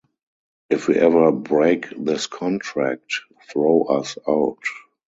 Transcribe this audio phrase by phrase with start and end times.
[0.67, 3.19] If we ever break this contract,
[3.51, 4.57] throw us out.